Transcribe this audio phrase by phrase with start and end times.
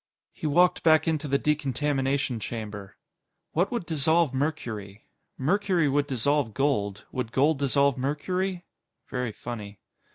[0.33, 2.97] He walked back into the decontamination chamber.
[3.51, 5.05] What would dissolve mercury?
[5.37, 7.05] Mercury would dissolve gold.
[7.11, 8.65] Would gold dissolve mercury?
[9.11, 9.79] Very funny.